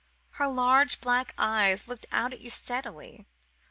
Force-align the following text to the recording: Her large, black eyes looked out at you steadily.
Her 0.31 0.47
large, 0.47 0.99
black 0.99 1.31
eyes 1.37 1.87
looked 1.87 2.07
out 2.11 2.33
at 2.33 2.41
you 2.41 2.49
steadily. 2.49 3.27